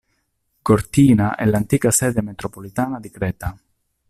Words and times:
Gortina 0.63 1.35
è 1.35 1.45
l'antica 1.45 1.91
sede 1.91 2.23
metropolitana 2.23 2.99
di 2.99 3.11
Creta. 3.11 3.55